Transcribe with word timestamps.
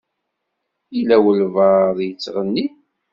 Yella 0.95 1.17
walebɛaḍ 1.23 1.97
i 2.01 2.07
yettɣennin. 2.07 2.73